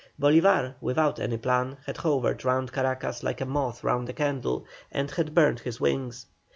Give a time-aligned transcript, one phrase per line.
[0.19, 5.11] Bolívar, without any plan, had hovered round Caracas like a moth round a candle, and
[5.11, 6.25] had burned his wings.